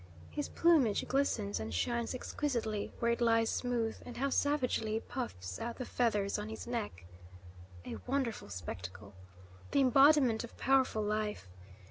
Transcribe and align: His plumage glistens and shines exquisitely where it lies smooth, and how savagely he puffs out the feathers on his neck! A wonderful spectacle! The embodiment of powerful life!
His 0.31 0.49
plumage 0.49 1.07
glistens 1.07 1.59
and 1.59 1.71
shines 1.71 2.15
exquisitely 2.15 2.91
where 2.97 3.11
it 3.11 3.21
lies 3.21 3.51
smooth, 3.51 3.97
and 4.03 4.17
how 4.17 4.31
savagely 4.31 4.93
he 4.93 4.99
puffs 4.99 5.59
out 5.59 5.75
the 5.77 5.85
feathers 5.85 6.39
on 6.39 6.49
his 6.49 6.65
neck! 6.65 7.05
A 7.85 7.97
wonderful 8.07 8.49
spectacle! 8.49 9.13
The 9.69 9.81
embodiment 9.81 10.43
of 10.43 10.57
powerful 10.57 11.03
life! 11.03 11.47